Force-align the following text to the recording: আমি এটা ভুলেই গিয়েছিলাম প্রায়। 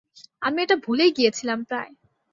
আমি 0.41 0.59
এটা 0.63 0.75
ভুলেই 0.85 1.11
গিয়েছিলাম 1.11 1.59
প্রায়। 1.63 1.91